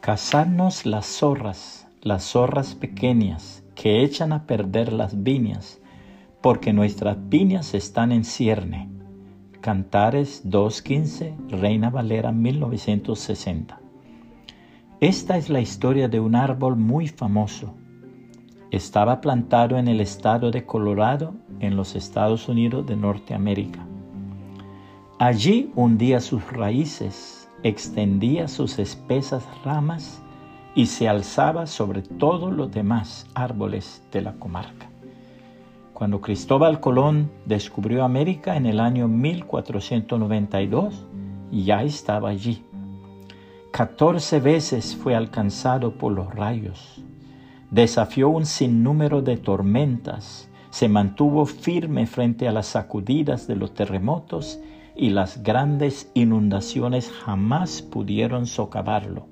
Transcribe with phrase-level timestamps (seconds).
[0.00, 5.78] Cazarnos las zorras, las zorras pequeñas, que echan a perder las viñas,
[6.40, 8.88] porque nuestras viñas están en cierne.
[9.60, 13.78] Cantares 2.15, Reina Valera 1960.
[15.00, 17.74] Esta es la historia de un árbol muy famoso.
[18.70, 23.86] Estaba plantado en el estado de Colorado, en los Estados Unidos de Norteamérica.
[25.18, 30.22] Allí hundía sus raíces, extendía sus espesas ramas
[30.74, 34.88] y se alzaba sobre todos los demás árboles de la comarca.
[35.92, 41.06] Cuando Cristóbal Colón descubrió América en el año 1492,
[41.50, 42.64] ya estaba allí.
[43.70, 47.04] Catorce veces fue alcanzado por los rayos.
[47.70, 50.48] Desafió un sinnúmero de tormentas.
[50.70, 54.58] Se mantuvo firme frente a las sacudidas de los terremotos
[55.00, 59.28] y las grandes inundaciones jamás pudieron socavarlo.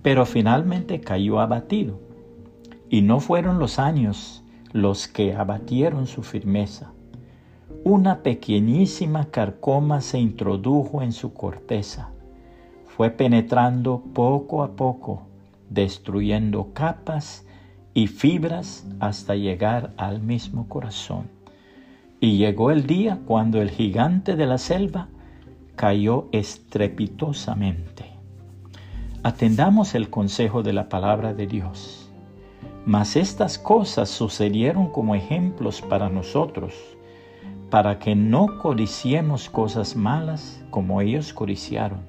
[0.00, 2.00] Pero finalmente cayó abatido.
[2.88, 6.92] Y no fueron los años los que abatieron su firmeza.
[7.84, 12.08] Una pequeñísima carcoma se introdujo en su corteza.
[12.86, 15.26] Fue penetrando poco a poco,
[15.68, 17.46] destruyendo capas
[17.92, 21.37] y fibras hasta llegar al mismo corazón.
[22.20, 25.08] Y llegó el día cuando el gigante de la selva
[25.76, 28.06] cayó estrepitosamente.
[29.22, 32.10] Atendamos el consejo de la palabra de Dios.
[32.84, 36.74] Mas estas cosas sucedieron como ejemplos para nosotros,
[37.70, 42.00] para que no codiciemos cosas malas como ellos codiciaron,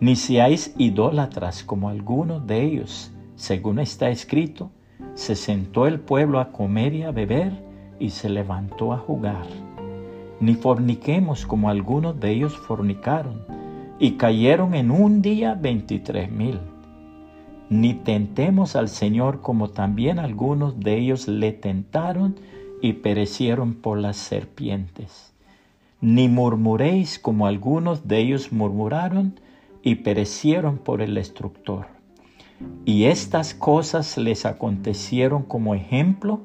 [0.00, 4.70] ni seáis idólatras como algunos de ellos, según está escrito,
[5.14, 9.46] se sentó el pueblo a comer y a beber y se levantó a jugar.
[10.40, 13.44] Ni forniquemos como algunos de ellos fornicaron
[13.98, 16.58] y cayeron en un día veintitrés mil
[17.70, 22.36] ni tentemos al Señor como también algunos de ellos le tentaron
[22.82, 25.32] y perecieron por las serpientes.
[26.00, 29.40] Ni murmuréis como algunos de ellos murmuraron
[29.82, 31.86] y perecieron por el destructor.
[32.84, 36.42] Y estas cosas les acontecieron como ejemplo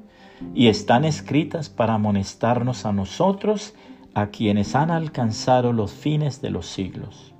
[0.53, 3.73] y están escritas para amonestarnos a nosotros,
[4.13, 7.33] a quienes han alcanzado los fines de los siglos.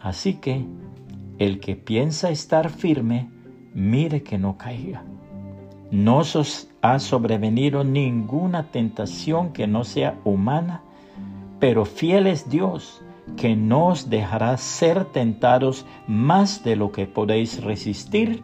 [0.00, 0.64] Así que,
[1.38, 3.30] el que piensa estar firme,
[3.74, 5.02] mire que no caiga.
[5.90, 10.82] No os ha sobrevenido ninguna tentación que no sea humana,
[11.58, 13.02] pero fiel es Dios,
[13.36, 18.42] que no os dejará ser tentados más de lo que podéis resistir,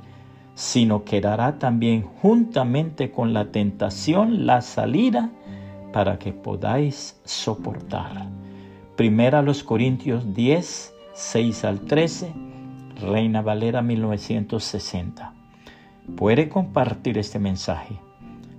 [0.58, 5.30] sino que dará también juntamente con la tentación la salida
[5.92, 8.26] para que podáis soportar.
[8.96, 12.32] Primera los Corintios 10, 6 al 13
[13.00, 15.32] Reina Valera 1960.
[16.16, 17.94] Puede compartir este mensaje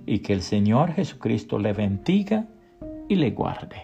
[0.06, 2.46] y que el Señor Jesucristo le bendiga
[3.10, 3.82] y le guarde.